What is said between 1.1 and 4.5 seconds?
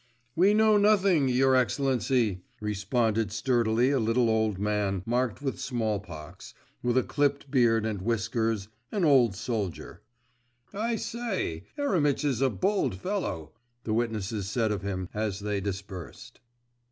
your excellency,' responded sturdily a little